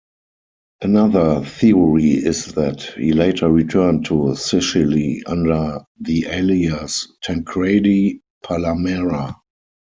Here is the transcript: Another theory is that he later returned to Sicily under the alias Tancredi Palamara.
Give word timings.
Another 0.81 1.45
theory 1.45 2.13
is 2.13 2.53
that 2.55 2.81
he 2.81 3.13
later 3.13 3.51
returned 3.51 4.03
to 4.05 4.35
Sicily 4.35 5.21
under 5.27 5.81
the 5.99 6.25
alias 6.25 7.07
Tancredi 7.23 8.21
Palamara. 8.43 9.35